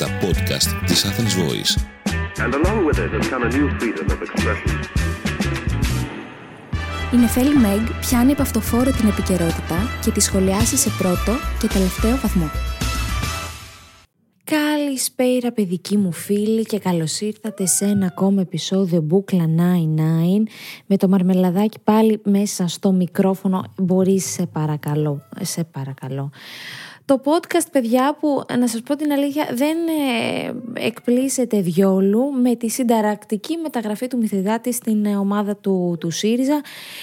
[0.00, 1.72] τα podcast της Athens Voice.
[2.44, 4.72] And along with it has come a new freedom of expression.
[7.12, 12.16] Η Νεφέλη Μέγ πιάνει από αυτοφόρο την επικαιρότητα και τη σχολιάσει σε πρώτο και τελευταίο
[12.16, 12.50] βαθμό.
[14.44, 19.50] Καλησπέρα παιδική μου φίλη και καλώς ήρθατε σε ένα ακόμα επεισόδιο Μπούκλα 99
[20.86, 26.30] με το μαρμελαδάκι πάλι μέσα στο μικρόφωνο μπορείς σε παρακαλώ, σε παρακαλώ
[27.10, 32.68] το podcast, παιδιά, που να σας πω την αλήθεια δεν ε, εκπλήσεται διόλου με τη
[32.68, 36.60] συνταρακτική μεταγραφή του Μηθριδάτη στην ε, ομάδα του, του ΣΥΡΙΖΑ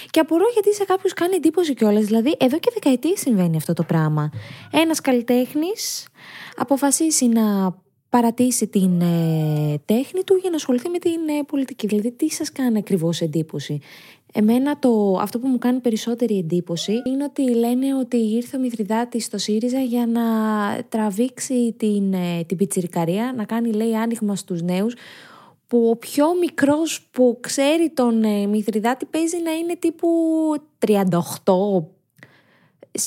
[0.10, 2.06] και απορώ γιατί σε κάποιους κάνει εντύπωση κιόλας.
[2.06, 4.30] Δηλαδή, εδώ και δεκαετίες συμβαίνει αυτό το πράγμα.
[4.72, 6.08] Ένας καλλιτέχνης
[6.56, 7.76] αποφασίσει να
[8.10, 11.88] παρατήσει την ε, τέχνη του για να ασχοληθεί με την ε, πολιτική.
[11.88, 13.80] Δηλαδή, τι σας κάνει ακριβώς εντύπωση;
[14.40, 19.26] Εμένα το, αυτό που μου κάνει περισσότερη εντύπωση είναι ότι λένε ότι ήρθε ο Μηθριδάτης
[19.26, 20.22] στο ΣΥΡΙΖΑ για να
[20.90, 24.96] τραβήξει την, ε, την πιτσιρικαρία, να κάνει λέει άνοιγμα στους νέους
[25.68, 30.08] που ο πιο μικρός που ξέρει τον ε, Μηθριδάτη παίζει να είναι τύπου
[30.88, 31.97] 38,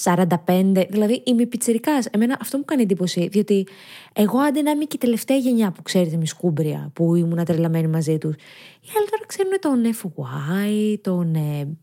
[0.04, 2.06] 45, δηλαδή είμαι πιτσερικάς.
[2.06, 3.66] Εμένα αυτό μου κάνει εντύπωση, διότι
[4.12, 7.86] εγώ άντε να είμαι και η τελευταία γενιά που ξέρετε με σκούμπρια, που ήμουν τρελαμένη
[7.86, 8.34] μαζί τους.
[8.34, 11.76] Οι άλλοι τώρα ξέρουν τον FY, τον ε,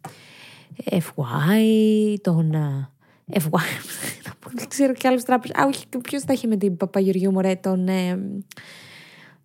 [0.92, 2.54] FY, τον.
[2.54, 2.90] Ε,
[3.34, 3.60] FY.
[4.58, 5.58] Δεν ξέρω κι άλλους τράπεζες.
[5.58, 7.88] Α, όχι, ποιος θα έχει με την Παπαγεωργίου Μωρέ, τον.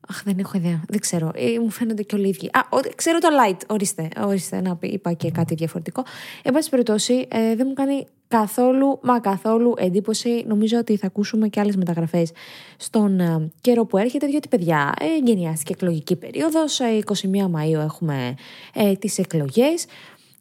[0.09, 0.83] Ε, Αχ, δεν έχω ιδέα.
[0.89, 1.31] Δεν ξέρω.
[1.35, 2.47] Ε, μου φαίνονται και όλοι ίδιοι.
[2.53, 3.57] Α, ο, ξέρω το light.
[3.67, 4.09] Ορίστε.
[4.21, 6.05] Ορίστε να είπα και κάτι διαφορετικό.
[6.43, 10.45] Εν πάση περιπτώσει, ε, δεν μου κάνει καθόλου, μα καθόλου εντύπωση.
[10.47, 12.33] Νομίζω ότι θα ακούσουμε και άλλες μεταγραφές
[12.77, 16.81] στον ε, καιρό που έρχεται, διότι παιδιά, ε, γενιάστηκε εκλογική περίοδος.
[16.81, 18.35] 21 ε, Μαου έχουμε
[18.75, 19.87] ε, τις εκλογές.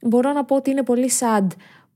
[0.02, 1.48] Μπορώ να πω ότι είναι πολύ sad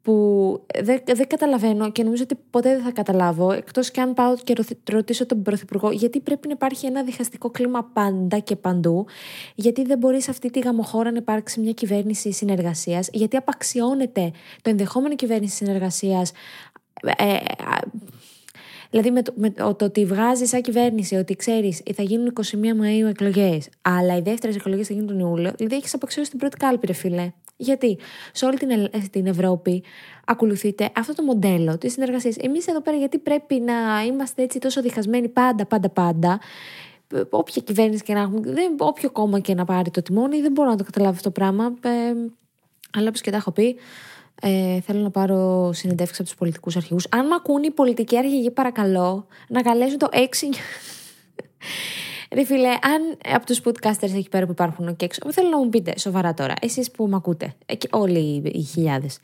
[0.05, 4.35] που δεν, δεν καταλαβαίνω και νομίζω ότι ποτέ δεν θα καταλάβω, εκτός και αν πάω
[4.43, 4.53] και
[4.91, 9.05] ρωτήσω τον Πρωθυπουργό, γιατί πρέπει να υπάρχει ένα διχαστικό κλίμα πάντα και παντού,
[9.55, 14.69] γιατί δεν μπορεί σε αυτή τη γαμοχώρα να υπάρξει μια κυβέρνηση συνεργασίας, γιατί απαξιώνεται το
[14.69, 16.31] ενδεχόμενο κυβέρνηση συνεργασίας.
[17.17, 17.35] Ε,
[18.89, 22.43] Δηλαδή με το, με το ότι βγάζει σαν κυβέρνηση ότι ξέρεις θα γίνουν 21
[22.75, 26.57] Μαου εκλογές, αλλά οι δεύτερες εκλογές θα γίνουν τον Ιούλιο, δηλαδή έχεις απαξιώσει την πρώτη
[26.57, 27.31] κάλπη, ρε φίλε.
[27.57, 27.97] Γιατί
[28.31, 29.83] σε όλη την, την Ευρώπη
[30.25, 32.35] ακολουθείτε αυτό το μοντέλο της συνεργασίας.
[32.37, 36.39] Εμείς εδώ πέρα, γιατί πρέπει να είμαστε έτσι τόσο διχασμένοι πάντα, πάντα, πάντα.
[37.29, 38.41] Όποια κυβέρνηση και να έχουμε,
[38.77, 41.73] όποιο κόμμα και να πάρει το τιμόνι, δεν μπορώ να το καταλάβω αυτό το πράγμα.
[41.81, 41.89] Ε,
[42.97, 43.75] αλλά όπως και τα έχω πει,
[44.41, 47.07] ε, θέλω να πάρω συνεντεύξει από τους πολιτικούς αρχηγούς.
[47.09, 50.17] Αν με ακούν οι πολιτικοί αρχηγοί, παρακαλώ να καλέσουν το 6.
[52.31, 55.69] Ρε φίλε, αν από τους podcasters εκεί πέρα που υπάρχουν και έξω, θέλω να μου
[55.69, 57.53] πείτε σοβαρά τώρα, εσείς που με ακούτε,
[57.89, 59.19] όλοι οι χιλιάδες,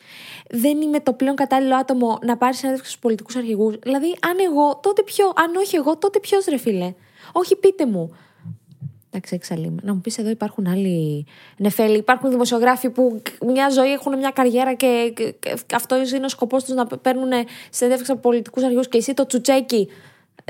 [0.50, 4.80] δεν είμαι το πλέον κατάλληλο άτομο να πάρει συνέντευξη στους πολιτικούς αρχηγούς; Δηλαδή, αν εγώ,
[4.84, 6.94] τότε ποιο, αν όχι εγώ, τότε ποιος ρε φίλε;
[7.32, 8.16] Όχι, πείτε μου.
[9.14, 9.82] Εντάξει, εξαλείμε.
[9.84, 11.26] Να μου πεις εδώ υπάρχουν άλλοι
[11.58, 11.98] νεφέλοι.
[11.98, 15.14] Υπάρχουν δημοσιογράφοι που μια ζωή έχουν μια καριέρα και,
[15.74, 17.30] αυτός είναι ο σκοπός τους να παίρνουν
[17.70, 19.88] συνέντευξη από πολιτικούς αρχηγούς και εσύ το τσουτσέκι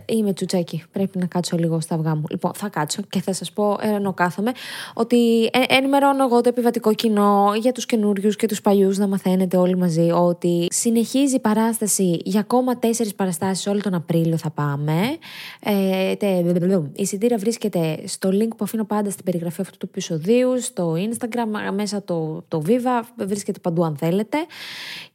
[0.06, 0.84] Είμαι τσουτσέκι.
[0.92, 2.24] Πρέπει να κάτσω λίγο στα αυγά μου.
[2.30, 4.52] Λοιπόν, θα κάτσω και θα σας πω, ενώ κάθομαι,
[4.94, 9.58] ότι ε, ενημερώνω εγώ το επιβατικό κοινό για τους καινούριους και τους παλιούς να μαθαίνετε
[9.58, 15.18] όλοι μαζί ότι συνεχίζει η παράσταση για ακόμα τέσσερις παραστάσεις όλο τον Απρίλιο θα πάμε.
[15.60, 20.62] Ε, τε, η εισιτήρια βρίσκεται στο link που αφήνω πάντα στην περιγραφή αυτού του επεισοδίου,
[20.62, 24.38] στο Instagram, μέσα το, το Viva, βρίσκεται παντού αν θέλετε.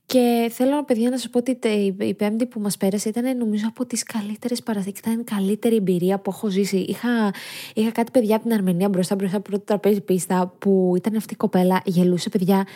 [0.06, 1.58] Και θέλω, παιδιά, να σας πω ότι
[1.98, 4.94] η Πέμπτη που μας πέρασε ήταν νομίζω από τις καλύτερες παραστάσει.
[4.98, 6.76] Ήταν η καλύτερη εμπειρία που έχω ζήσει.
[6.76, 7.34] Είχα,
[7.74, 11.32] είχα κάτι παιδιά από την Αρμενία μπροστά, μπροστά από το τραπέζι πίστα, που ήταν αυτή
[11.32, 12.66] η κοπέλα, γελούσε, παιδιά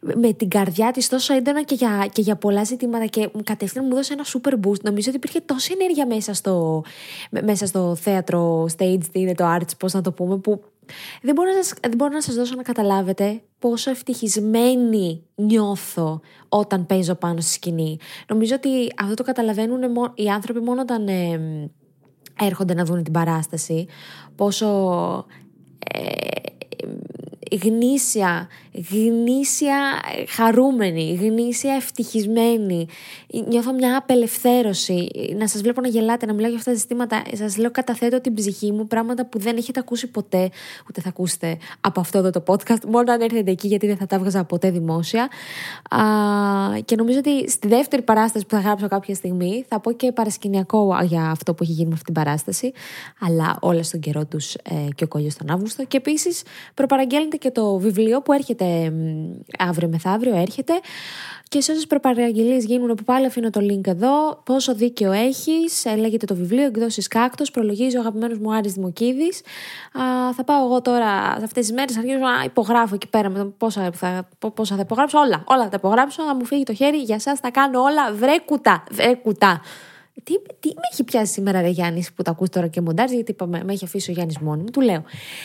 [0.00, 3.92] με την καρδιά της τόσο έντονα και για, και για πολλά ζητήματα και κατευθείαν μου
[3.92, 4.80] έδωσε ένα super boost.
[4.80, 6.82] Νομίζω ότι υπήρχε τόση ενέργεια μέσα στο,
[7.30, 10.62] μέσα στο θέατρο, stage, τι είναι το arts, πώς να το πούμε, που
[11.22, 16.86] δεν μπορώ, να σας, δεν μπορώ να σας δώσω να καταλάβετε πόσο ευτυχισμένη νιώθω όταν
[16.86, 17.98] παίζω πάνω στη σκηνή.
[18.28, 18.68] Νομίζω ότι
[19.02, 19.80] αυτό το καταλαβαίνουν
[20.14, 21.40] οι άνθρωποι μόνο όταν ε,
[22.40, 23.86] έρχονται να δουν την παράσταση.
[24.36, 24.66] Πόσο
[25.94, 28.48] ε, γνήσια,
[28.90, 29.76] γνήσια
[30.28, 32.86] χαρούμενη, γνήσια ευτυχισμένη.
[33.48, 35.08] Νιώθω μια απελευθέρωση.
[35.36, 37.22] Να σας βλέπω να γελάτε, να μιλάω για αυτά τα ζητήματα.
[37.32, 40.50] Σας λέω καταθέτω την ψυχή μου, πράγματα που δεν έχετε ακούσει ποτέ,
[40.88, 44.06] ούτε θα ακούσετε από αυτό εδώ το podcast, μόνο αν έρθετε εκεί γιατί δεν θα
[44.06, 45.28] τα έβγαζα ποτέ δημόσια.
[45.90, 46.00] Α,
[46.84, 50.98] και νομίζω ότι στη δεύτερη παράσταση που θα γράψω κάποια στιγμή θα πω και παρασκηνιακό
[51.02, 52.72] για αυτό που έχει γίνει με αυτή την παράσταση,
[53.20, 55.84] αλλά όλα στον καιρό τους ε, και ο κόλλιος τον Αύγουστο.
[55.84, 56.42] Και επίσης
[56.74, 58.92] προπαραγγέλνετε και το βιβλίο που έρχεται ε,
[59.58, 60.72] αύριο μεθαύριο έρχεται.
[61.48, 66.26] Και σε όσες προπαραγγελίες γίνουν, που πάλι αφήνω το link εδώ, πόσο δίκαιο έχεις, λέγεται
[66.26, 69.40] το βιβλίο Εκδόσεις Κάκτος, προλογίζει ο αγαπημένος μου Άρης Δημοκίδης.
[70.36, 73.44] Θα πάω εγώ τώρα σε αυτές τις μέρες, αρχίζω να υπογράφω εκεί πέρα με το
[73.44, 75.18] πόσα θα, πόσα θα υπογράψω.
[75.18, 76.98] Όλα, όλα θα τα υπογράψω, θα μου φύγει το χέρι.
[76.98, 78.12] Για εσά θα κάνω όλα.
[78.12, 79.60] Βρε κουτά, βρε κουτά.
[80.24, 83.30] Τι, τι με έχει πιάσει σήμερα, Ρε Γιάννης, που τα ακούς τώρα και μοντάρει, γιατί
[83.30, 84.70] είπαμε, με έχει αφήσει ο Γιάννης μόνο μου.
[84.72, 85.04] Του λέω.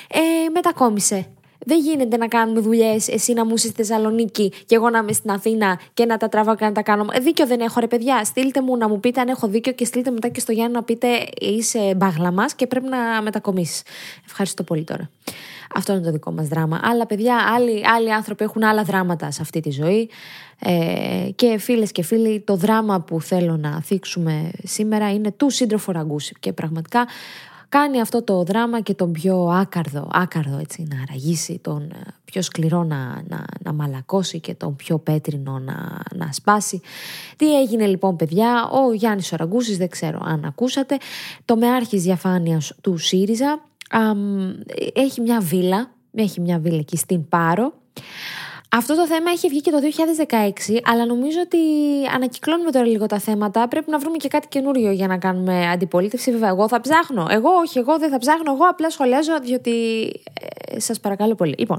[0.09, 1.27] Ε, μετακόμισε.
[1.65, 5.12] Δεν γίνεται να κάνουμε δουλειές, εσύ να μου είσαι στη Θεσσαλονίκη και εγώ να είμαι
[5.12, 7.06] στην Αθήνα και να τα τραβάω και να τα κάνω.
[7.12, 8.24] Ε, δίκιο δεν έχω, ρε παιδιά.
[8.24, 10.83] Στείλτε μου να μου πείτε αν έχω δίκιο και στείλτε μετά και στο Γιάννη να
[10.83, 11.07] πείτε
[11.39, 13.81] είσαι μπαγλα μας και πρέπει να μετακομίσεις.
[14.25, 15.10] Ευχαριστώ πολύ τώρα.
[15.75, 16.80] Αυτό είναι το δικό μας δράμα.
[16.83, 20.10] Αλλά παιδιά, άλλοι, άλλοι άνθρωποι έχουν άλλα δράματα σε αυτή τη ζωή.
[20.60, 25.92] Ε, και φίλες και φίλοι, το δράμα που θέλω να θίξουμε σήμερα είναι του σύντροφου
[25.92, 26.36] Ραγκούση.
[26.39, 27.07] Και πραγματικά
[27.77, 32.41] κάνει αυτό το δράμα και τον πιο άκαρδο, άκαρδο έτσι, να ραγίσει, τον ε, πιο
[32.41, 36.81] σκληρό να, να, να μαλακώσει και τον πιο πέτρινο να, να σπάσει.
[37.35, 40.97] Τι έγινε λοιπόν παιδιά, ο Γιάννης Οραγκούσης, δεν ξέρω αν ακούσατε,
[41.45, 43.61] το μεάρχης διαφάνειας του ΣΥΡΙΖΑ
[44.93, 47.73] έχει μια βίλα, έχει μια βίλα εκεί στην Πάρο,
[48.75, 49.77] αυτό το θέμα έχει βγει και το
[50.67, 51.57] 2016, αλλά νομίζω ότι
[52.13, 53.67] ανακυκλώνουμε τώρα λίγο τα θέματα.
[53.67, 56.31] Πρέπει να βρούμε και κάτι καινούριο για να κάνουμε αντιπολίτευση.
[56.31, 57.27] Βέβαια, εγώ θα ψάχνω.
[57.29, 58.51] Εγώ όχι, εγώ δεν θα ψάχνω.
[58.51, 59.71] Εγώ απλά σχολιάζω, διότι
[60.69, 61.55] ε, σας παρακαλώ πολύ.
[61.57, 61.77] Λοιπόν,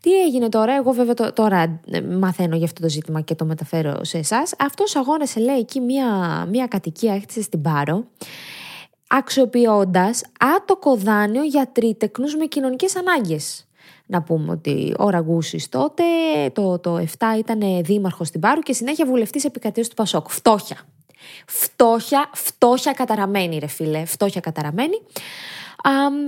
[0.00, 4.04] τι έγινε τώρα; Εγώ βέβαια τώρα ε, μαθαίνω για αυτό το ζήτημα και το μεταφέρω
[4.04, 4.54] σε εσάς.
[4.58, 6.06] Αυτός αγόρασε, λέει, εκεί μία,
[6.50, 8.04] μία κατοικία, έχτισε στην Πάρο
[9.08, 10.22] αξιοποιώντας
[10.56, 13.67] άτοκο δάνειο για τρίτεκνους με κοινωνικές ανάγκες.
[14.10, 16.02] Να πούμε ότι ο Ραγκούσης τότε,
[16.52, 17.04] το, το 7
[17.38, 20.30] ήταν δήμαρχος στην Πάρου και συνέχεια βουλευτής επικρατείας του Πασόκ.
[20.30, 20.76] Φτώχεια.
[21.46, 24.04] Φτώχεια, φτώχεια καταραμένη, ρε φίλε.
[24.04, 25.02] Φτώχεια καταραμένη.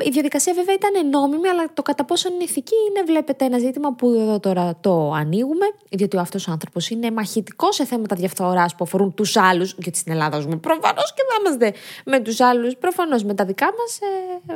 [0.05, 3.93] η διαδικασία βέβαια ήταν νόμιμη, αλλά το κατά πόσο είναι ηθική είναι, βλέπετε, ένα ζήτημα
[3.95, 8.75] που εδώ τώρα το ανοίγουμε, διότι ο αυτός ο άνθρωπος είναι μαχητικός σε θέματα διαφθοράς
[8.75, 12.77] που αφορούν τους άλλους, γιατί στην Ελλάδα ζούμε προφανώς και θα είμαστε με τους άλλους,
[12.77, 13.99] προφανώς με τα δικά μας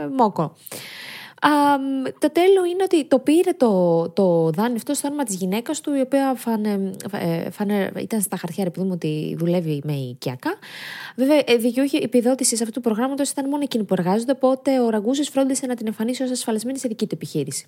[0.02, 0.56] ε, μόκο
[2.18, 5.94] το τέλο είναι ότι το πήρε το, το δάνειο αυτό στο όνομα της γυναίκας του,
[5.94, 10.54] η οποία φανε, ε, φανε, ήταν στα χαρτιά, επειδή ότι δουλεύει με οικιακά.
[11.16, 15.22] Βέβαια, ε, δικαιούχη επιδότησης αυτού του προγράμματος ήταν μόνο εκείνη που εργάζονται, οπότε ο Ραγκούζη
[15.22, 17.66] φρόντισε να την εμφανίσει ως ασφαλισμένη σε δική του επιχείρηση.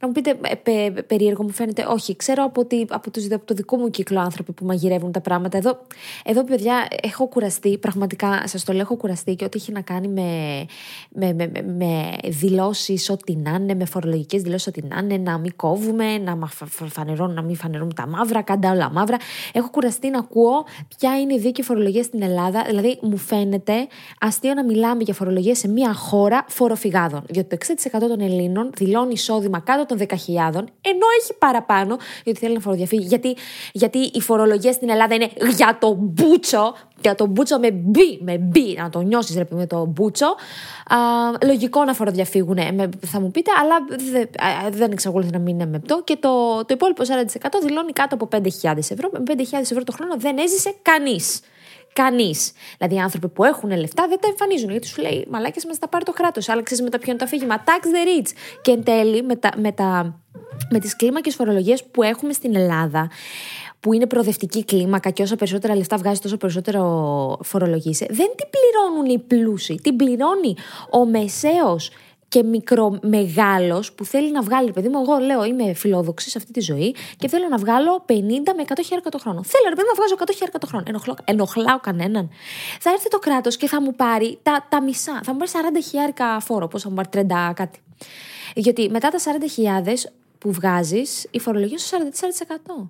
[0.00, 2.16] Να μου πείτε, ε, πε, περίεργο μου φαίνεται, όχι.
[2.16, 5.56] Ξέρω από, τη, από, τους, από το δικό μου κύκλο άνθρωποι που μαγειρεύουν τα πράγματα.
[5.56, 5.78] Εδώ,
[6.24, 10.08] εδώ παιδιά, έχω κουραστεί, πραγματικά σας το λέω, έχω κουραστεί και ό,τι έχει να κάνει
[10.08, 10.64] με,
[11.08, 15.56] με, με, με δηλώσεις ό,τι να είναι, με φορολογικές δηλώσεις ό,τι να είναι, να μην
[15.56, 16.38] κόβουμε, να,
[16.88, 19.16] φανερώνουμε, να μην φανερώνουμε τα μαύρα, κάντα όλα μαύρα.
[19.52, 20.64] Έχω κουραστεί να ακούω
[20.98, 22.64] ποια είναι η δίκαιη φορολογία στην Ελλάδα.
[22.66, 23.86] Δηλαδή, μου φαίνεται
[24.20, 27.22] αστείο να μιλάμε για φορολογία σε μια χώρα φοροφυγάδων.
[27.28, 30.06] Διότι το 60% των Ελλήνων δηλώνει εισόδημα κάτω των 10.000,
[30.80, 33.06] ενώ έχει παραπάνω, γιατί θέλει να φοροδιαφύγει.
[33.06, 33.36] Γιατί,
[33.72, 38.38] γιατί η φορολογία στην Ελλάδα είναι για το μπούτσο, για το μπούτσο με μπι, με
[38.38, 40.26] μπι, να το νιώσεις ρε με το μπούτσο.
[40.26, 40.96] Α,
[41.46, 42.58] λογικό να φοροδιαφύγουν,
[43.06, 43.76] θα μου πείτε, αλλά
[44.12, 44.28] δεν,
[44.70, 46.02] δεν εξακολουθεί να μην είναι μεπτό.
[46.04, 49.10] Και το, το υπόλοιπο 40% δηλώνει κάτω από 5.000 ευρώ.
[49.12, 51.40] Με 5.000 ευρώ το χρόνο δεν έζησε κανείς.
[51.92, 52.52] Κανείς.
[52.76, 54.70] Δηλαδή, οι άνθρωποι που έχουν λεφτά δεν τα εμφανίζουν.
[54.70, 56.48] Γιατί σου λέει, Μαλάκια μα τα πάρει το κράτος.
[56.48, 57.64] Άλλαξες με τα ποιο είναι το αφήγημα.
[57.64, 58.30] Tax the rich.
[58.62, 60.20] Και εν τέλει, με, τα, με, τα,
[60.70, 63.10] με τις κλίμακες φορολογίες που έχουμε στην Ελλάδα,
[63.80, 66.82] που είναι προοδευτική κλίμακα και όσο περισσότερα λεφτά βγάζει, τόσο περισσότερο
[67.42, 69.74] φορολογείσαι, δεν την πληρώνουν οι πλούσιοι.
[69.82, 70.56] Την πληρώνει
[70.90, 71.90] ο μεσαίος
[72.28, 76.60] και μικρομεγάλο που θέλει να βγάλει, παιδί μου, εγώ λέω είμαι φιλόδοξη σε αυτή τη
[76.60, 79.42] ζωή και θέλω να βγάλω 50 με 100 χιλιάρικα το χρόνο.
[79.42, 80.84] Θέλω, ρε παιδί, να βγάζω 100 χιλιάρικα το χρόνο.
[80.88, 82.30] Ενοχλώ, ενοχλάω κανέναν.
[82.80, 85.20] Θα έρθει το κράτος και θα μου πάρει τα, τα μισά.
[85.24, 85.50] Θα μου πάρει
[85.80, 86.68] 40 χιλιάρικα φόρο.
[86.68, 87.78] Πώς θα μου πάρει 30 κάτι.
[88.54, 89.18] Γιατί μετά τα
[89.84, 89.92] 40.000
[90.38, 91.96] που βγάζεις, η φορολογία σου
[92.76, 92.88] 44%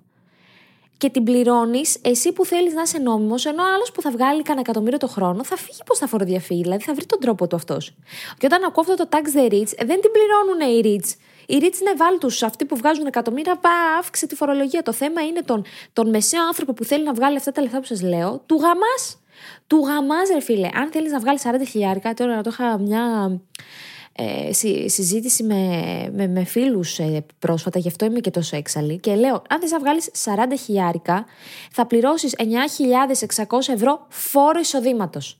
[0.99, 4.41] και την πληρώνεις εσύ που θέλεις να είσαι νόμιμος, ενώ ο άλλος που θα βγάλει
[4.41, 7.55] κανένα εκατομμύριο το χρόνο θα φύγει πώ θα φοροδιαφύγει, δηλαδή θα βρει τον τρόπο του
[7.55, 7.95] αυτός.
[8.37, 11.09] Και όταν ακούω αυτό το tax the rich, δεν την πληρώνουν οι rich.
[11.47, 14.81] Οι rich είναι βάλτου, αυτοί που βγάζουν εκατομμύρια, πά, αύξησε τη φορολογία.
[14.81, 17.85] Το θέμα είναι τον, τον μεσαίο άνθρωπο που θέλει να βγάλει αυτά τα λεφτά που
[17.85, 19.21] σας λέω, του γαμάς.
[19.67, 20.69] Του γαμάς, ρε φίλε.
[20.73, 23.03] Αν θέλεις να βγάλεις 40 χιλιάρικα, τώρα να το είχα μια
[24.19, 24.53] ε,
[24.89, 25.55] συζήτηση με,
[26.13, 29.71] με, με φίλους ε, πρόσφατα, γι' αυτό είμαι και τόσο έξαλλη και λέω, αν θες
[29.71, 30.31] να βγάλεις 40
[30.65, 31.25] χιλιάρικα
[31.71, 35.39] θα πληρώσεις 9.600 ευρώ φόρο εισοδήματος.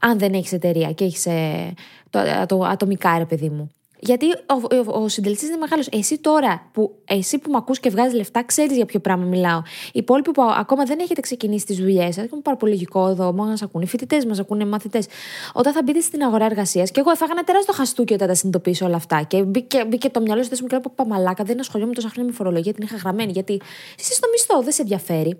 [0.00, 1.74] αν δεν έχεις εταιρεία και έχεις ε,
[2.10, 3.70] το, το, ατομικά ρε παιδί μου.
[3.98, 5.88] Γιατί ο, ο, ο συντελεστής είναι μεγάλος.
[5.88, 9.58] Εσύ τώρα, που, εσύ που με ακούς και βγάζεις λεφτά, ξέρεις για ποιο πράγμα μιλάω.
[9.86, 13.32] Οι υπόλοιποι που ακόμα δεν έχετε ξεκινήσει τις δουλειές σας, έχουμε πάρα πολύ λογικό εδώ,
[13.32, 15.06] μόνο μα ακούνε οι φοιτητές, μας ακούνε οι μαθητές.
[15.52, 18.86] Όταν θα μπείτε στην αγορά εργασίας, και εγώ έφαγα ένα τεράστιο χαστούκι όταν τα συνειδητοποίησα
[18.86, 19.22] όλα αυτά.
[19.22, 22.36] Και μπήκε, μπήκε το μυαλό σου μου και λέω μαλάκα, δεν ασχολιόμαι τόσα χρόνια με
[22.36, 23.32] φορολογία, την είχα γραμμένη.
[23.32, 23.60] Γιατί
[23.98, 25.38] εσύ στο μισθό δεν σε ενδιαφέρει.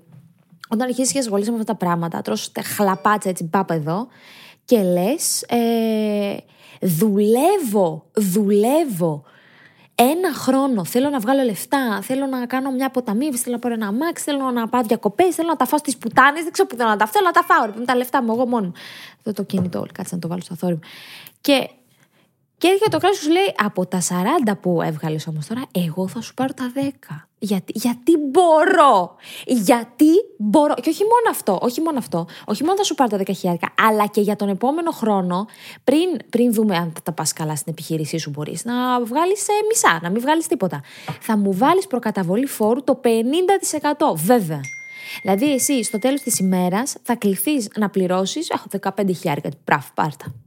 [0.69, 4.07] Όταν αρχίσει και ασχολείσαι με αυτά τα πράγματα, τρώσει χλαπάτσα έτσι, πάπα εδώ
[4.65, 5.43] και λες.
[5.43, 6.37] Ε,
[6.87, 9.25] δουλεύω, δουλεύω
[9.99, 13.87] ένα χρόνο θέλω να βγάλω λεφτά, θέλω να κάνω μια αποταμίευση, θέλω να πάρω ένα
[13.87, 16.89] αμάξι, θέλω να πάω διακοπές, θέλω να τα φάω στις πουτάνες, δεν ξέρω που θέλω
[16.89, 17.79] να τα φάω, θέλω να τα φάω.
[17.79, 18.73] Με τα λεφτά μου, εγώ μόνο.
[19.17, 20.81] Αυτό το κινητό, κάτσε να το βάλω στο θόρυβο.
[21.41, 21.69] Και
[22.59, 24.01] και έρχεται το κράτο σου λέει από τα
[24.49, 27.27] 40 που έβγαλες όμως τώρα, εγώ θα σου πάρω τα 10.
[27.39, 29.15] Γιατί, γιατί μπορώ.
[29.45, 30.07] Γιατί
[30.39, 30.75] μπορώ.
[30.75, 32.27] Και όχι μόνο αυτό, όχι μόνο αυτό.
[32.45, 35.47] Όχι μόνο θα σου πάρω τα 10 χιλιάρικα, αλλά και για τον επόμενο χρόνο,
[35.85, 39.53] πριν, πριν δούμε αν θα τα πας καλά στην επιχείρησή σου, μπορείς να βγάλεις ε,
[39.69, 40.81] μισά, να μην βγάλεις τίποτα.
[41.21, 44.15] Θα μου βάλεις προκαταβολή φόρου το 50%.
[44.15, 44.61] Βέβαια.
[45.23, 48.51] Δηλαδή, εσύ στο τέλος της ημέρας θα κληθείς να πληρώσεις.
[48.51, 49.49] Έχω 15 χιλιάρικα.
[49.65, 50.46] Πράφ, πάρτα.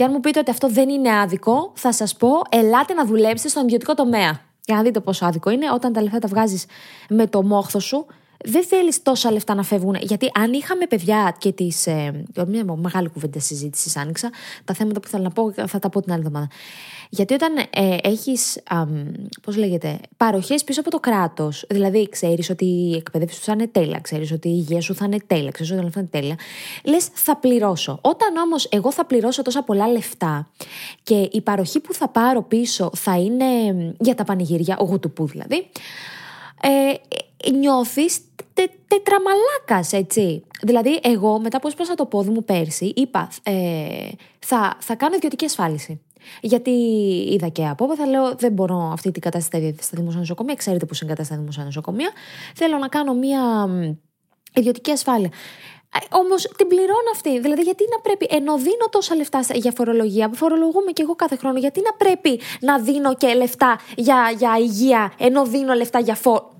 [0.00, 3.48] Και αν μου πείτε ότι αυτό δεν είναι άδικο, θα σας πω, ελάτε να δουλέψετε
[3.48, 4.40] στον ιδιωτικό τομέα.
[4.64, 6.64] Για να δείτε πόσο άδικο είναι, όταν τα λεφτά τα βγάζεις
[7.08, 8.06] με το μόχθο σου,
[8.44, 9.96] δεν θέλεις τόσα λεφτά να φεύγουν.
[10.00, 11.86] Γιατί αν είχαμε παιδιά και τις.
[11.86, 14.30] Ε, μια μεγάλη κουβέντα συζήτησης άνοιξα.
[14.64, 16.48] Τα θέματα που θέλω να πω θα τα πω την άλλη εβδομάδα.
[17.12, 18.62] Γιατί όταν ε, έχεις,
[19.42, 23.66] πώς λέγεται, παροχές πίσω από το κράτος, δηλαδή ξέρεις ότι η εκπαίδευση σου θα είναι
[23.66, 26.36] τέλεια, ξέρεις ότι η υγεία σου θα είναι τέλεια, ξέρεις ότι θα είναι τέλεια,
[26.84, 27.98] λες θα πληρώσω.
[28.00, 30.50] Όταν όμως εγώ θα πληρώσω τόσα πολλά λεφτά
[31.02, 33.46] και η παροχή που θα πάρω πίσω θα είναι
[34.00, 35.68] για τα πανηγύρια, ο γουτουπού δηλαδή,
[36.62, 38.18] ε, νιώθεις
[38.54, 40.42] τε, τετραμαλάκας, έτσι.
[40.62, 45.44] Δηλαδή, εγώ μετά που έσπασα το πόδι μου πέρσι, είπα, ε, θα, θα κάνω ιδιωτική
[45.44, 46.00] ασφάλιση.
[46.40, 46.70] Γιατί
[47.32, 50.54] είδα και από θα λέω δεν μπορώ αυτή την κατάσταση στα δημοσία νοσοκομεία.
[50.54, 52.10] Ξέρετε πώς είναι κατάσταση στα δημοσία νοσοκομεία.
[52.54, 53.68] Θέλω να κάνω μια
[54.54, 55.30] ιδιωτική ασφάλεια.
[55.94, 57.40] Ε, Όμως την πληρώνω αυτή.
[57.40, 61.58] Δηλαδή, γιατί να πρέπει, ενώ δίνω τόσα λεφτά για φορολογία, φορολογούμε και εγώ κάθε χρόνο,
[61.58, 66.50] γιατί να πρέπει να δίνω και λεφτά για, για υγεία, ενώ δίνω λεφτά για φόρο.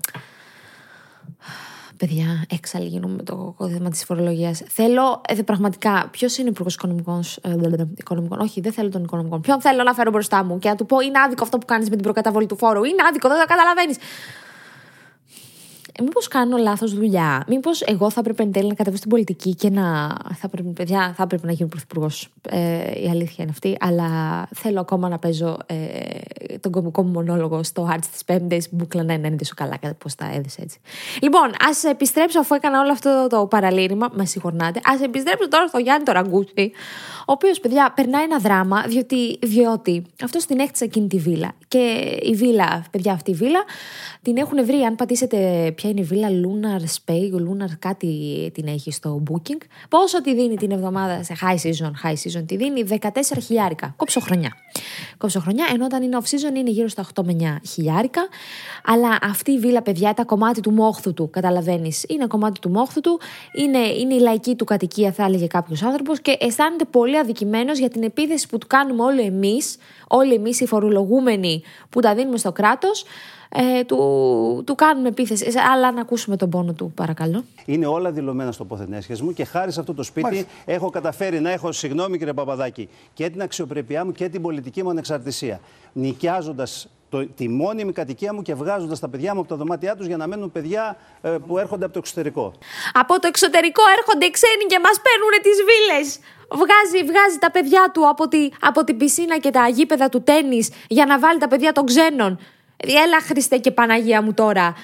[2.01, 4.61] Παιδιά, έξαλλη γίνομαι με το θέμα της φορολογίας.
[4.67, 7.55] Θέλω, ε, πραγματικά, ποιος είναι υπουργός οικονομικών, ε,
[7.97, 9.39] οικονομικών; Όχι, δεν θέλω τον οικονομικό.
[9.39, 11.89] Ποιον θέλω να φέρω μπροστά μου; Και να του πω είναι άδικο αυτό που κάνεις
[11.89, 12.83] με την προκαταβολή του φόρου.
[12.83, 13.97] Είναι άδικο, δεν το καταλαβαίνεις.
[15.99, 17.43] Μήπως κάνω λάθος δουλειά.
[17.47, 20.15] Μήπως εγώ θα έπρεπε εν τέλει να κατέβω στην πολιτική και να.
[20.35, 22.29] Θα πρέπει, παιδιά, θα έπρεπε να γίνω πρωθυπουργός.
[22.49, 23.75] Ε, η αλήθεια είναι αυτή.
[23.79, 24.09] Αλλά
[24.55, 25.75] θέλω ακόμα να παίζω ε,
[26.59, 28.67] τον κομικό μου μονόλογο στο Arts της Πέμπτης.
[28.71, 30.79] Μπουκλα να είναι σου καλά, πώ τα έδεσε έτσι.
[31.21, 34.09] Λοιπόν, ας επιστρέψω αφού έκανα όλο αυτό το παραλήρημα.
[34.13, 34.79] Με συγχωρνάτε.
[34.79, 36.71] Α επιστρέψω τώρα στο Γιάννη το Ραγκούτσι,
[37.19, 41.51] ο οποίος, παιδιά, περνάει ένα δράμα διότι, διότι αυτό την έκτισε εκείνη τη βίλα.
[41.67, 43.63] Και η βίλα, παιδιά, αυτή η βίλα
[44.21, 44.81] την έχουν βρει.
[44.81, 49.61] Αν πατήσετε ποια είναι η βίλα Lunar Space, Lunar κάτι την έχει στο Booking.
[49.89, 53.07] Πόσο τη δίνει την εβδομάδα σε high season, high season τη δίνει 14
[53.45, 53.93] χιλιάρικα.
[53.97, 54.53] Κόψω χρονιά.
[55.17, 58.27] Κόψω χρονιά, ενώ όταν είναι off season είναι γύρω στα 8 με 9 χιλιάρικα.
[58.85, 62.05] Αλλά αυτή η βίλα, παιδιά, τα κομμάτι του μόχθου του, καταλαβαίνεις.
[62.07, 63.19] Είναι κομμάτι του μόχθου του,
[63.53, 67.89] είναι, είναι η λαϊκή του κατοικία, θα έλεγε κάποιος άνθρωπος και αισθάνεται πολύ αδικημένος για
[67.89, 72.51] την επίθεση που του κάνουμε όλοι εμείς, όλοι εμείς οι φορολογούμενοι που τα δίνουμε στο
[72.51, 73.05] κράτος
[73.55, 75.45] ε, του, του κάνουμε επίθεση.
[75.71, 77.43] Αλλά να ακούσουμε τον πόνο του, παρακαλώ.
[77.65, 80.47] Είναι όλα δηλωμένα στο ποθενέσχε μου και χάρη σε αυτό το σπίτι Μάλιστα.
[80.65, 84.89] έχω καταφέρει να έχω, συγγνώμη κύριε Παπαδάκη, και την αξιοπρέπειά μου και την πολιτική μου
[84.89, 85.59] ανεξαρτησία.
[85.93, 86.87] Νοικιάζοντας
[87.35, 90.27] τη μόνιμη κατοικία μου και βγάζοντας τα παιδιά μου από τα δωμάτια τους για να
[90.27, 92.53] μένουν παιδιά ε, που έρχονται από το εξωτερικό.
[92.93, 96.19] Από το εξωτερικό έρχονται οι ξένοι και μας παίρνουν τις βίλες.
[96.61, 100.67] Βγάζει, βγάζει τα παιδιά του από, τη, από την πισίνα και τα γήπεδα του τέννη
[100.87, 102.39] για να βάλει τα παιδιά των ξένων.
[102.87, 104.75] Έλα Χριστέ και Παναγία μου τώρα.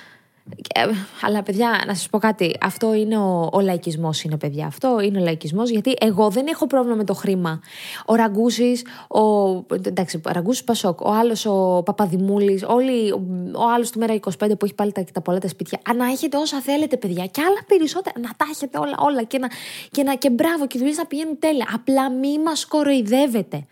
[0.74, 0.86] Ε,
[1.22, 2.56] αλλά παιδιά, να σας πω κάτι.
[2.62, 4.66] Αυτό είναι ο, ο λαϊκισμός, είναι παιδιά.
[4.66, 7.62] Αυτό είναι ο λαϊκισμός, γιατί εγώ δεν έχω πρόβλημα με το χρήμα.
[8.06, 9.52] Ο Ραγκούση, ο.
[9.76, 13.22] Εντάξει, ο Ραγκούση Πασόκ, ο άλλος ο Παπαδημούλης, όλοι, ο,
[13.54, 15.80] ο άλλος του Μέρα 25 που έχει πάλι τα, τα πολλά τα σπίτια.
[15.90, 18.20] Αν έχετε όσα θέλετε, παιδιά, και άλλα περισσότερα.
[18.20, 19.48] Να τα έχετε όλα, όλα και να,
[19.92, 21.68] και, να, και μπράβο, και οι δουλειές να πηγαίνουν τέλεια.
[21.74, 23.66] Απλά μη μας κοροϊδεύετε.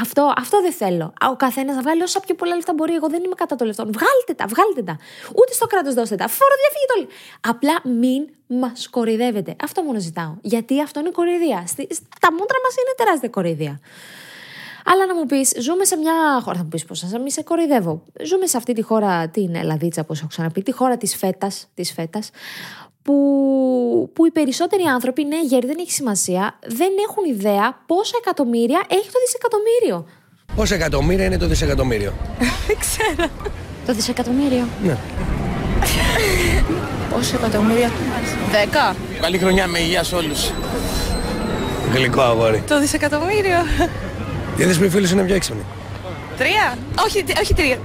[0.00, 1.12] Αυτό, αυτό δεν θέλω.
[1.30, 2.94] Ο καθένας να βγάλει όσα πιο πολλά λεφτά μπορεί.
[2.94, 3.86] Εγώ δεν είμαι κατά των λεφτών.
[3.86, 4.98] Βγάλτε τα, βγάλτε τα.
[5.28, 6.28] Ούτε στο κράτος δώστε τα.
[6.38, 7.08] Φοροδιαφύγετε όλοι.
[7.52, 8.20] Απλά μην
[8.60, 9.56] μας κοροϊδεύετε.
[9.62, 10.34] Αυτό μόνο ζητάω.
[10.40, 11.60] Γιατί αυτό είναι κοροϊδία.
[12.20, 13.80] Τα μούτρα μας είναι τεράστια κοροϊδία.
[14.84, 16.56] Αλλά να μου πεις, ζούμε σε μια χώρα.
[16.56, 18.02] Θα μου πεις πώς να μην σε κοροϊδεύω.
[18.24, 21.92] Ζούμε σε αυτή τη χώρα, την Ελλαδίτσα, όπως έχω ξαναπεί, τη χώρα της φέτας, της
[21.92, 22.30] φέτας,
[23.02, 23.14] που,
[24.14, 29.10] που οι περισσότεροι άνθρωποι, ναι, γέροι, δεν έχει σημασία, δεν έχουν ιδέα πόσα εκατομμύρια έχει
[29.10, 30.08] το δισεκατομμύριο.
[30.56, 32.12] Πόσα εκατομμύρια είναι το δισεκατομμύριο;
[32.66, 33.30] Δεν ξέρω.
[33.86, 34.66] Το δισεκατομμύριο.
[34.82, 34.96] Ναι.
[37.10, 37.90] Πόσο εκατομμύρια;
[38.50, 38.94] Δέκα.
[39.20, 40.50] Καλή χρονιά με υγεία σε όλους.
[41.94, 42.62] Γλυκό αγόρι.
[42.68, 43.58] Το δισεκατομμύριο.
[44.56, 45.60] Οι είδες που οι φίλοι σου είναι πιο έξυπνοι.
[46.38, 46.78] Τρία.
[47.04, 47.76] Όχι, τε- όχι τρία.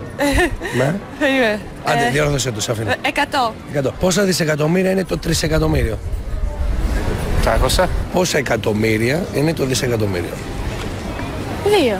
[0.77, 0.95] Ναι.
[1.19, 1.59] Περίμενε.
[1.83, 2.89] Άντε, διόρθωσέ τους, αφήνω.
[2.89, 3.53] Ε, Εκατό.
[3.71, 3.93] Εκατό.
[3.99, 5.97] Πόσα δισεκατομμύρια είναι το τρισεκατομμύριο;
[7.43, 7.87] 300.
[8.13, 10.29] Πόσα εκατομμύρια είναι το δισεκατομμύριο;
[11.65, 11.97] Δύο.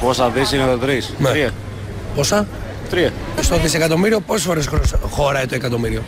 [0.00, 1.14] Πόσα δις είναι το 3.
[1.18, 1.28] Ναι.
[1.30, 1.50] Τρία.
[2.14, 2.46] Πόσα;
[2.92, 3.12] Τρία.
[3.40, 6.02] Στο δισεκατομμύριο πόσες φορές χρος- χωράει το εκατομμύριο;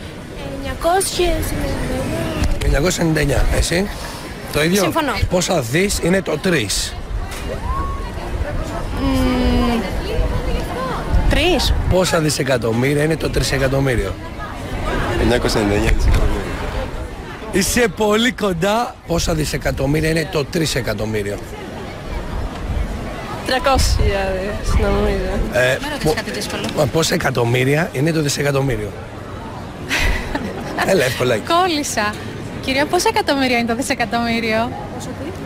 [2.59, 3.45] 999.
[3.57, 3.87] Εσύ;
[4.53, 5.11] Το ίδιο; Συμφωνώ.
[5.29, 6.93] Πόσα δις είναι το 3.
[11.29, 11.73] Τρεις.
[11.89, 14.13] Πόσα δισεκατομμύρια είναι το τρισεκατομμύριο;
[15.19, 16.51] 999 δισεκατομμύρια.
[17.51, 18.95] Είσαι πολύ κοντά.
[19.07, 21.37] Πόσα δισεκατομμύρια είναι το τρισεκατομμύριο;
[23.45, 25.31] Τριακόσιες χιλιάδες, νομίζω.
[25.53, 26.13] Ε, πο-
[26.77, 28.89] Μα πόσα εκατομμύρια είναι το δισεκατομμύριο;
[30.87, 31.37] Έλα, εύκολα.
[31.37, 32.13] Κόλλησα.
[32.61, 34.71] Κυρία, πόσα εκατομμύρια είναι το δισεκατομμύριο;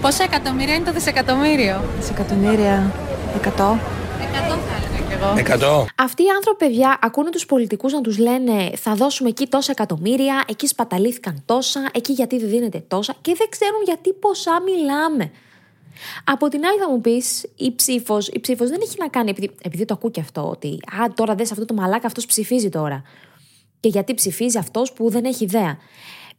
[0.02, 2.92] Πόσα εκατομμύρια είναι το δισεκατομμύριο; Δισεκατομμύρια.
[3.36, 3.78] Εκατό.
[4.32, 5.34] Εκατό θα έλεγα κι εγώ.
[5.38, 5.86] Εκατό.
[5.96, 10.44] Αυτοί οι άνθρωποι, παιδιά, ακούνε τους πολιτικούς να τους λένε θα δώσουμε εκεί τόσα εκατομμύρια,
[10.48, 15.32] εκεί σπαταλήθηκαν τόσα, εκεί γιατί δεν δίνεται τόσα και δεν ξέρουν γιατί ποσά μιλάμε.
[16.24, 19.52] Από την άλλη θα μου πεις, η ψήφος η ψήφος δεν έχει να κάνει, επειδή,
[19.62, 23.04] επειδή το ακούω και αυτό, ότι α, τώρα δες αυτό το μαλάκα, αυτός ψηφίζει τώρα.
[23.80, 25.78] Και γιατί ψηφίζει αυτός που δεν έχει ιδέα.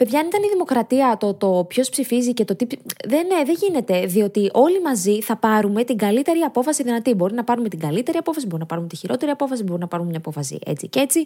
[0.01, 2.67] Παιδιά, αν ήταν η δημοκρατία το, το ποιος ψηφίζει και το τι.
[2.67, 4.07] ψ- Δεν, ναι, δεν γίνεται.
[4.07, 7.15] Διότι όλοι μαζί θα πάρουμε την καλύτερη απόφαση δυνατή.
[7.15, 10.09] Μπορεί να πάρουμε την καλύτερη απόφαση, μπορεί να πάρουμε τη χειρότερη απόφαση, μπορεί να πάρουμε
[10.09, 11.25] μια απόφαση έτσι και έτσι.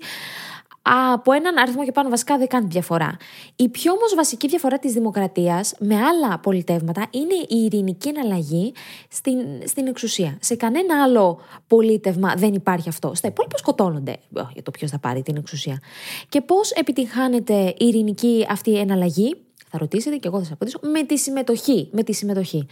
[1.13, 3.17] Από έναν αριθμό και πάνω βασικά δεν κάνει διαφορά.
[3.57, 8.73] Η πιο όμως βασική διαφορά της δημοκρατίας με άλλα πολιτεύματα είναι η ειρηνική εναλλαγή
[9.09, 10.37] στην, στην εξουσία.
[10.41, 13.15] Σε κανένα άλλο πολίτευμα δεν υπάρχει αυτό.
[13.15, 15.81] Στα υπόλοιπα σκοτώνονται ε, για το ποιος θα πάρει την εξουσία.
[16.29, 19.37] Και πώς επιτυγχάνεται η ειρηνική αυτή εναλλαγή,
[19.69, 21.89] θα ρωτήσετε και εγώ θα σας απαντήσω, με τη συμμετοχή.
[21.93, 22.67] Με τη συμμετοχή.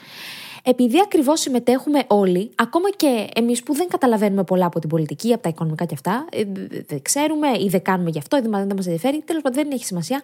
[0.65, 5.43] Επειδή ακριβώς συμμετέχουμε όλοι, ακόμα και εμείς που δεν καταλαβαίνουμε πολλά από την πολιτική, από
[5.43, 6.43] τα οικονομικά και αυτά, ε,
[6.87, 9.85] δεν ξέρουμε ή δεν κάνουμε γι' αυτό, ή δεν μας ενδιαφέρει, τέλος πάντων δεν έχει
[9.85, 10.21] σημασία.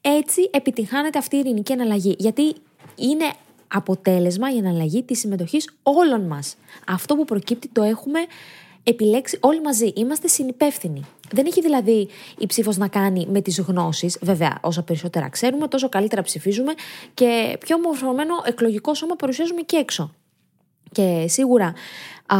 [0.00, 2.14] Έτσι επιτυγχάνεται αυτή η ειρηνική εναλλαγή.
[2.18, 2.54] Γιατί
[2.96, 3.32] είναι
[3.68, 6.56] αποτέλεσμα η εναλλαγή της συμμετοχής όλων μας.
[6.86, 8.18] Αυτό που προκύπτει το έχουμε
[8.88, 9.92] επιλέξει όλοι μαζί.
[9.94, 11.04] Είμαστε συνυπεύθυνοι.
[11.30, 14.18] Δεν έχει δηλαδή η ψήφος να κάνει με τις γνώσεις.
[14.22, 16.72] Βέβαια, όσο περισσότερα ξέρουμε, τόσο καλύτερα ψηφίζουμε
[17.14, 20.14] και πιο μορφωμένο εκλογικό σώμα παρουσιάζουμε και έξω.
[20.92, 21.72] Και σίγουρα
[22.26, 22.38] α,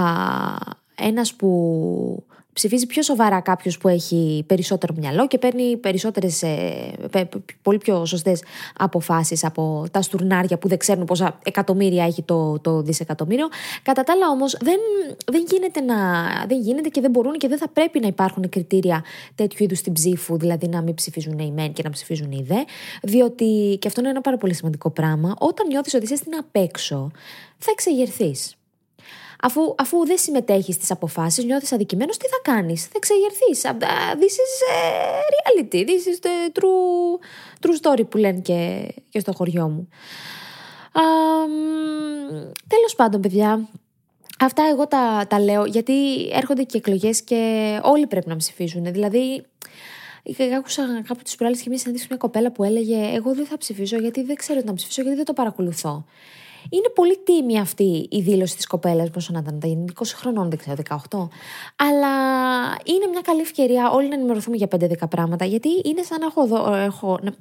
[0.95, 2.27] ένας που
[2.59, 7.79] ψηφίζει πιο σοβαρά κάποιος που έχει περισσότερο μυαλό και παίρνει περισσότερες, ε, πε- πε- πολύ
[7.79, 8.43] πιο σωστές
[8.79, 13.49] αποφάσεις από τα στουρνάρια που δεν ξέρουν πόσα εκατομμύρια έχει το, το δισεκατομμύριο.
[13.83, 14.79] Κατά τα άλλα όμως δεν,
[15.27, 15.97] δεν, γίνεται να,
[16.49, 19.93] δεν γίνεται και δεν μπορούν και δεν θα πρέπει να υπάρχουν κριτήρια τέτοιου είδους στην
[19.93, 22.59] ψήφου, δηλαδή να μην ψηφίζουν οι μεν και να ψηφίζουν οι δε,
[23.03, 25.35] διότι και αυτό είναι ένα πάρα πολύ σημαντικό πράγμα.
[25.39, 27.11] Όταν νιώθεις ότι είσαι στην απέξω,
[27.59, 28.58] θα εξεγερθείς.
[29.43, 33.61] Αφού, αφού δεν συμμετέχεις στις αποφάσεις, νιώθεις αδικημένος, τι θα κάνεις; Θα εξεγερθείς.
[34.21, 35.89] This is ε, reality.
[35.89, 37.19] This is the true,
[37.67, 39.89] true story που λένε και, και στο χωριό μου.
[42.69, 43.69] Τέλος πάντων, παιδιά,
[44.39, 48.93] αυτά εγώ τα, τα λέω γιατί έρχονται και εκλογές και όλοι πρέπει να ψηφίζουν.
[48.93, 49.45] Δηλαδή,
[50.57, 53.97] Άκουσα κάπου τις προάλλες και μια συναντήση μια κοπέλα που έλεγε: Εγώ δεν θα ψηφίσω
[53.97, 56.05] γιατί δεν ξέρω τι να ψηφίσω, γιατί δεν το παρακολουθώ.
[56.71, 60.49] Είναι πολύ τίμη αυτή η δήλωση της κοπέλας, πόσο να ήταν, τα είναι 20 χρονών,
[60.49, 60.77] δεν ξέρω,
[61.11, 61.29] 18.
[61.77, 62.09] Αλλά
[62.85, 66.47] είναι μια καλή ευκαιρία όλοι να ενημερωθούμε για 5-10 πράγματα, γιατί είναι σαν να έχω.
[66.47, 67.35] Δω, έχω να,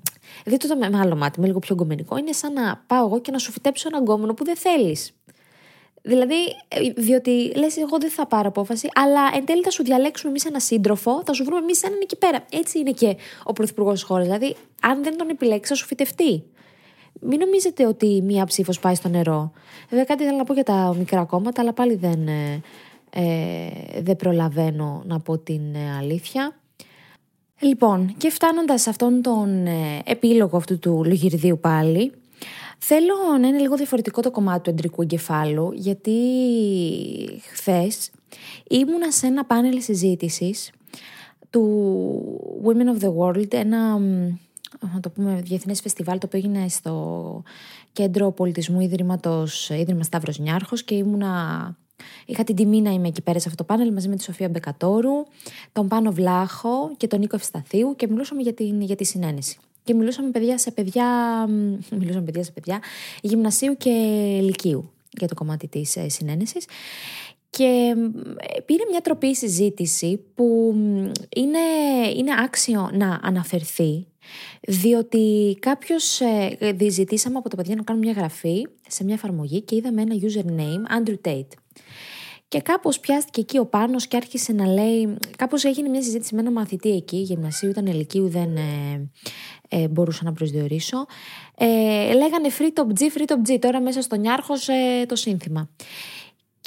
[0.45, 2.17] δείτε το με, με άλλο μάτι, με λίγο πιο γκομενικό.
[2.17, 5.11] Είναι σαν να πάω εγώ και να σου φυτέψω έναν γκόμενο που δεν θέλεις.
[6.01, 6.35] Δηλαδή,
[6.67, 10.45] ε, διότι λες, εγώ δεν θα πάρω απόφαση, αλλά εν τέλει θα σου διαλέξουμε εμείς
[10.45, 12.45] ένα σύντροφο, θα σου βρούμε εμείς έναν εκεί πέρα.
[12.51, 14.25] Έτσι είναι και ο πρωθυπουργός της χώρας.
[14.25, 16.43] Δηλαδή, αν δεν τον επιλέξεις, θα σου φυτευτεί.
[17.21, 19.51] Μην νομίζετε ότι μία ψήφος πάει στο νερό.
[19.89, 22.61] Βέβαια, κάτι θέλω να πω για τα μικρά κόμματα, αλλά πάλι δεν, ε,
[23.09, 26.55] ε, δεν προλαβαίνω να πω την ε, αλήθεια.
[27.59, 32.11] Λοιπόν, και φτάνοντας σε αυτόν τον ε, επίλογο αυτού του λογυρδίου πάλι,
[32.77, 36.11] θέλω να είναι λίγο διαφορετικό το κομμάτι του εντρικού εγκεφάλου, γιατί
[37.53, 38.11] χθες
[38.69, 40.71] ήμουνα σε ένα πάνελ συζήτησης
[41.49, 43.99] του Women of the World, ένα
[44.93, 47.43] να το πούμε, διεθνές φεστιβάλ το οποίο έγινε στο
[47.91, 51.75] Κέντρο Πολιτισμού Ίδρυματος, Ίδρυμα Σταύρος Νιάρχος και ήμουνα
[52.25, 54.49] Είχα την τιμή να είμαι εκεί πέρα σε αυτό το πάνελ μαζί με τη Σοφία
[54.49, 55.25] Μπεκατόρου,
[55.71, 59.57] τον Πάνο Βλάχο και τον Νίκο Ευσταθίου και μιλούσαμε για, την, για τη συνένεση.
[59.83, 61.05] Και μιλούσαμε παιδιά σε παιδιά,
[61.91, 62.79] μιλούσαμε παιδιά σε παιδιά
[63.21, 63.91] γυμνασίου και
[64.41, 66.65] λυκείου για το κομμάτι της ε, συνένεσης.
[67.49, 67.95] Και
[68.55, 71.59] ε, πήρε μια τροπή συζήτηση που μ, είναι,
[72.15, 74.07] είναι άξιο να αναφερθεί
[74.61, 79.61] διότι κάποιος ε, ε, ζητήσαμε από τα παιδιά να κάνουν μια γραφή σε μια εφαρμογή
[79.61, 81.57] και είδαμε ένα username Andrew Tate.
[82.49, 85.17] Και κάπως πιάστηκε εκεί ο Πάνος και άρχισε να λέει.
[85.37, 89.09] Κάπως έγινε μια συζήτηση με ένα μαθητή εκεί, γυμνασίου, ήταν ηλικίου, δεν ε,
[89.69, 91.05] ε, μπορούσα να προσδιορίσω.
[91.57, 93.57] Ε, λέγανε free top G, free top G.
[93.59, 95.69] Τώρα μέσα στο Νιάρχος ε, το σύνθημα.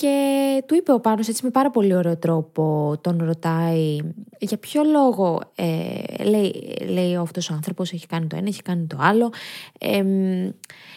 [0.00, 3.98] Και του είπε ο Πάνος έτσι με πάρα πολύ ωραίο τρόπο, τον ρωτάει
[4.38, 8.86] για ποιο λόγο ε, λέει, λέει αυτός ο άνθρωπος έχει κάνει το ένα, έχει κάνει
[8.86, 9.32] το άλλο,
[9.78, 10.04] ε,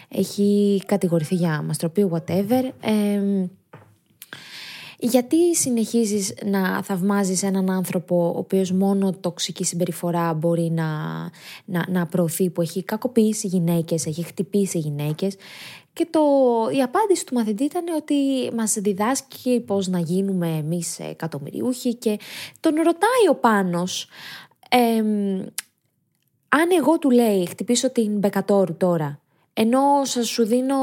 [0.10, 2.70] έχει κατηγορηθεί για μαστροπή, whatever.
[2.80, 3.22] Ε,
[5.00, 10.86] γιατί συνεχίζεις να θαυμάζεις έναν άνθρωπο ο οποίος μόνο τοξική συμπεριφορά μπορεί να,
[11.66, 15.36] να, να προωθεί, που έχει κακοποιήσει γυναίκες, έχει χτυπήσει γυναίκες
[15.94, 16.22] και το,
[16.76, 18.16] η απάντηση του μαθητή ήταν ότι
[18.56, 22.20] μας διδάσκει πώς να γίνουμε εμείς εκατομμυριούχοι και
[22.60, 24.08] τον ρωτάει ο Πάνος
[26.50, 30.76] αν εγώ του λέει χτυπήσω την Μπεκατόρου τώρα ενώ σα σου δίνω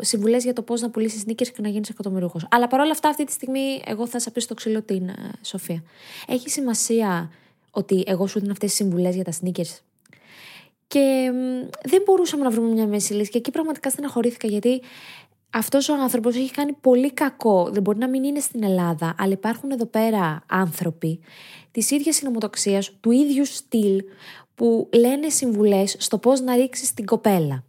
[0.00, 2.38] συμβουλές για το πώς να πουλήσεις νίκε και να γίνεις εκατομμυρίουχο.
[2.50, 5.82] Αλλά παρόλα αυτά, αυτή τη στιγμή, εγώ θα σα πει στο ξύλο την ε, Σοφία.
[6.26, 7.30] Έχει σημασία
[7.70, 9.78] ότι εγώ σου δίνω αυτές τις συμβουλές για τα sneakers;
[10.86, 11.30] Και
[11.84, 13.30] δεν μπορούσαμε να βρούμε μια μέση λύση.
[13.30, 14.82] Και εκεί πραγματικά στεναχωρήθηκα γιατί
[15.50, 17.68] αυτός ο άνθρωπος έχει κάνει πολύ κακό.
[17.72, 21.20] Δεν μπορεί να μην είναι στην Ελλάδα, αλλά υπάρχουν εδώ πέρα άνθρωποι
[21.70, 24.02] της ίδιας συνομοτοξία, του ίδιου στυλ,
[24.54, 27.64] που λένε συμβουλές στο πώς να ρίξεις την κοπέλα.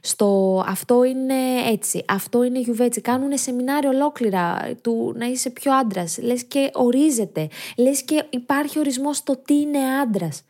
[0.00, 1.34] Στο αυτό είναι
[1.70, 3.00] έτσι, αυτό είναι γιουβέτσι.
[3.00, 6.18] Κάνουν σεμινάρια ολόκληρα του να είσαι πιο άντρας.
[6.18, 7.48] Λες και ορίζεται.
[7.76, 10.42] Λες και υπάρχει ορισμός στο τι είναι άντρας.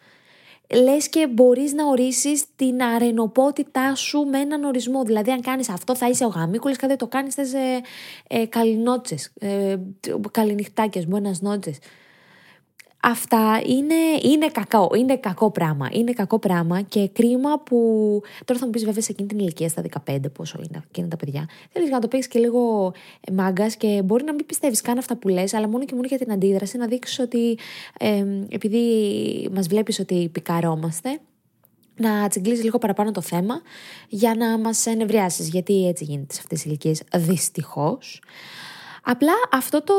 [0.74, 5.04] Λες και μπορείς να ορίσεις την αρενοπότητά σου με έναν ορισμό.
[5.04, 7.80] Δηλαδή αν κάνεις αυτό θα είσαι ο γαμίκουλης και δεν το κάνεις θες ε,
[8.28, 9.76] ε, καληνότσες, ε,
[10.30, 11.78] καληνυχτάκες, μπόνας νότσες.
[13.02, 15.88] Αυτά είναι, είναι κακό, είναι κακό πράγμα.
[15.92, 17.76] Είναι κακό πράγμα και κρίμα που.
[18.44, 21.16] Τώρα θα μου πεις βέβαια σε εκείνη την ηλικία, στα 15, πόσο είναι εκείνα τα
[21.16, 21.48] παιδιά.
[21.72, 22.92] Θέλεις να το πει και λίγο
[23.32, 26.18] μάγκας και μπορεί να μην πιστεύεις καν αυτά που λες, αλλά μόνο και μόνο για
[26.18, 27.58] την αντίδραση να δείξεις ότι
[27.98, 31.20] ε, επειδή μας βλέπεις ότι πικαρώμαστε,
[31.96, 33.60] να τσιγκλίζεις λίγο παραπάνω το θέμα
[34.08, 35.48] για να μας ενευριάσεις.
[35.48, 38.22] Γιατί έτσι γίνεται σε αυτές τις ηλικίες, δυστυχώς.
[39.02, 39.94] Απλά αυτό το,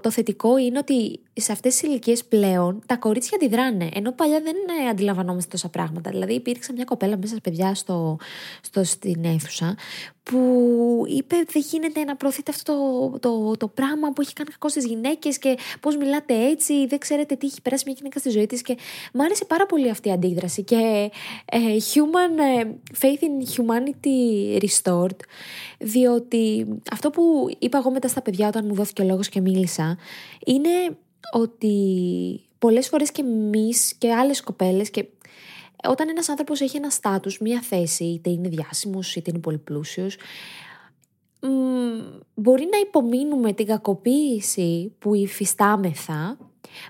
[0.00, 3.88] το θετικό είναι ότι σε αυτές τις ηλικίες πλέον τα κορίτσια αντιδράνε.
[3.94, 4.56] Ενώ παλιά δεν
[4.90, 6.10] αντιλαμβανόμαστε τόσα πράγματα.
[6.10, 8.18] Δηλαδή υπήρξε μια κοπέλα μέσα στα παιδιά στο,
[8.60, 9.76] στο, στην αίθουσα
[10.22, 14.68] που είπε δεν γίνεται να προωθείτε αυτό το, το, το πράγμα που έχει κάνει κακό
[14.68, 18.46] στις γυναίκες και πώς μιλάτε έτσι, δεν ξέρετε τι έχει περάσει μια γυναίκα στη ζωή
[18.46, 18.62] της.
[18.62, 18.76] Και
[19.12, 20.62] μου άρεσε πάρα πολύ αυτή η αντίδραση.
[20.62, 21.10] Και
[21.44, 25.16] ε, human, ε, faith in humanity restored,
[25.78, 29.98] διότι αυτό που είπα εγώ μετά στα παιδιά όταν μου δόθηκε ο λόγος και μίλησα,
[30.44, 30.70] είναι
[31.32, 31.74] ότι
[32.58, 35.06] πολλές φορές και εμείς και άλλες κοπέλες και
[35.88, 40.16] όταν ένας άνθρωπος έχει ένα στάτους, μία θέση, είτε είναι διάσημος είτε είναι πολυπλούσιος,
[42.34, 46.36] μπορεί να υπομείνουμε την κακοποίηση που υφιστάμεθα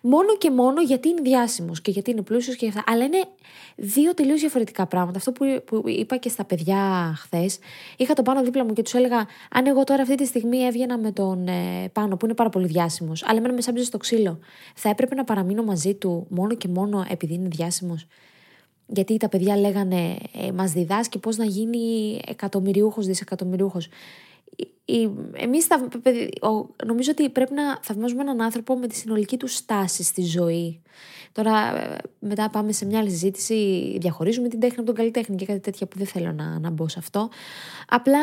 [0.02, 2.82] μόνο και μόνο γιατί είναι διάσημος και γιατί είναι πλούσιος και αυτά.
[2.86, 3.24] Αλλά είναι
[3.76, 5.18] δύο τελείως διαφορετικά πράγματα.
[5.18, 7.58] Αυτό που, που είπα και στα παιδιά χθες,
[7.96, 10.98] είχα τον πάνω δίπλα μου και τους έλεγα: Αν εγώ τώρα αυτή τη στιγμή έβγαινα
[10.98, 14.38] με τον ε, πάνω, που είναι πάρα πολύ διάσημος, αλλά εμένα με σάμπιζε στο ξύλο,
[14.74, 18.06] θα έπρεπε να παραμείνω μαζί του μόνο και μόνο επειδή είναι διάσημος;
[18.92, 23.88] Γιατί τα παιδιά λέγανε, ε, μας διδάσκει πώς να γίνει εκατομμυριούχος, δισεκατομμυριούχος.
[25.32, 25.88] Εμείς θα,
[26.86, 30.82] νομίζω ότι πρέπει να θαυμάζουμε έναν άνθρωπο με τη συνολική του στάση στη ζωή.
[31.32, 35.46] Τώρα ε, μετά πάμε σε μια άλλη συζήτηση, διαχωρίζουμε την τέχνη από τον καλλιτέχνη και
[35.46, 37.28] κάτι τέτοια που δεν θέλω να, να μπω σε αυτό.
[37.88, 38.20] Απλά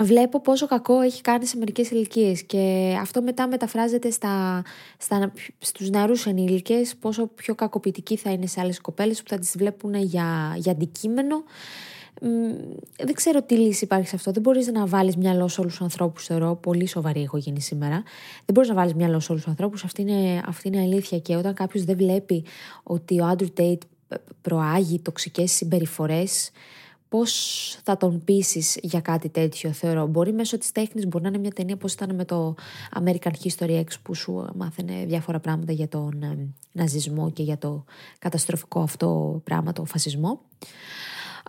[0.00, 4.62] βλέπω πόσο κακό έχει κάνει σε μερικές ηλικίες και αυτό μετά μεταφράζεται στα,
[4.98, 9.54] στα, στους νεαρούς ενήλικες πόσο πιο κακοποιητική θα είναι σε άλλες κοπέλες που θα τις
[9.56, 11.42] βλέπουν για, για αντικείμενο
[12.96, 14.30] δεν ξέρω τι λύση υπάρχει σε αυτό.
[14.30, 16.54] Δεν μπορείς να βάλεις μυαλό σε όλους τους ανθρώπους, θεωρώ.
[16.56, 18.02] Πολύ σοβαρή έχω γίνει σήμερα.
[18.44, 19.84] Δεν μπορείς να βάλεις μυαλό σε όλους τους ανθρώπους.
[19.84, 21.18] Αυτή είναι, αυτή είναι αλήθεια.
[21.18, 22.44] Και όταν κάποιος δεν βλέπει
[22.82, 23.82] ότι ο Άντρου Τέιτ
[24.42, 26.50] προάγει τοξικές συμπεριφορές,
[27.08, 30.06] πώς θα τον πείσεις για κάτι τέτοιο, θεωρώ.
[30.06, 32.54] Μπορεί μέσω της τέχνης, μπορεί να είναι μια ταινία όπω ήταν με το
[33.00, 37.84] American History X που σου μάθαινε διάφορα πράγματα για τον ε, ναζισμό και για το
[38.18, 40.40] καταστροφικό αυτό πράγμα, τον φασισμό.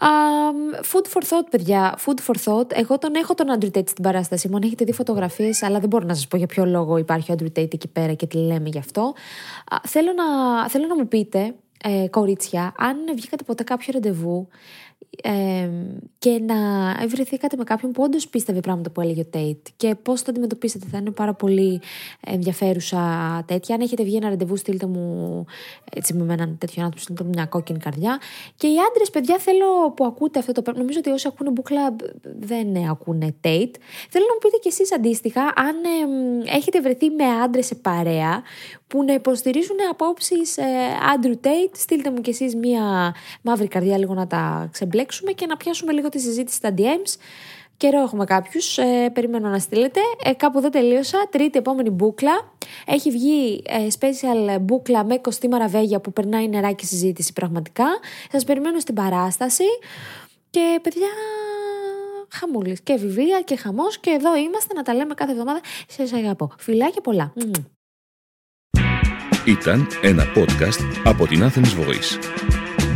[0.01, 1.99] Um, food for thought, παιδιά.
[2.05, 2.71] Food for thought.
[2.71, 4.55] Εγώ τον έχω τον Andrew Tate στην παράσταση μου.
[4.55, 7.35] Αν έχετε δει φωτογραφίες, αλλά δεν μπορώ να σας πω για ποιο λόγο υπάρχει ο
[7.37, 9.13] Andrew Tate εκεί πέρα και τι λέμε γι' αυτό.
[9.87, 14.47] θέλω, να, θέλω να μου πείτε, ε, κορίτσια, αν βγήκατε ποτέ κάποιο ραντεβού
[15.23, 15.69] ε,
[16.19, 16.55] και να
[17.07, 20.85] βρεθήκατε με κάποιον που όντως πίστευε πράγματα που έλεγε ο Τέιτ και πώς το αντιμετωπίσετε.
[20.91, 21.81] Θα είναι πάρα πολύ
[22.19, 22.99] ενδιαφέρουσα
[23.47, 23.75] τέτοια.
[23.75, 25.45] Αν έχετε βγει ένα ραντεβού, στείλτε μου
[25.91, 28.19] έτσι με έναν τέτοιο άνθρωπο, στείλτε μου μια κόκκινη καρδιά.
[28.55, 30.81] Και οι άντρες, παιδιά, θέλω που ακούτε αυτό το πράγμα.
[30.81, 33.75] Νομίζω ότι όσοι ακούνε Book Club δεν ακούνε Tate.
[34.09, 35.75] Θέλω να μου πείτε κι εσείς αντίστοιχα, αν
[36.45, 38.43] ε, έχετε βρεθεί με άντρες σε παρέα
[38.87, 40.63] που να υποστηρίζουν απόψεις ε,
[41.13, 41.71] Andrew Tate.
[41.71, 44.69] Στείλτε μου κι εσείς μία μαύρη καρδιά λίγο να τα
[45.05, 47.15] ξεμπλέξουμε και να πιάσουμε λίγο τη συζήτηση στα DMs.
[47.77, 48.77] Καιρό έχουμε κάποιους.
[48.77, 49.99] Ε, περιμένω να στείλετε.
[50.23, 51.27] Ε, κάπου δεν τελείωσα.
[51.31, 52.53] Τρίτη επόμενη μπούκλα.
[52.85, 57.85] Έχει βγει ε, special μπούκλα με κοστίμα ραβέγια που περνάει νεράκι συζήτηση πραγματικά.
[58.31, 59.63] Σας περιμένω στην παράσταση.
[60.49, 61.07] Και παιδιά,
[62.29, 62.81] χαμούλης.
[62.81, 63.99] Και βιβλία και χαμός.
[63.99, 65.59] Και εδώ είμαστε να τα λέμε κάθε εβδομάδα.
[65.87, 66.51] Σε αγαπώ.
[66.57, 67.33] Φιλάκια πολλά.
[69.45, 72.58] Ήταν ένα podcast από την Athens Voice.